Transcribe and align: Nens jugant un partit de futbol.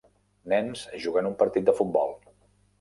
Nens 0.53 0.81
jugant 1.05 1.29
un 1.33 1.37
partit 1.45 1.71
de 1.71 1.77
futbol. 1.83 2.19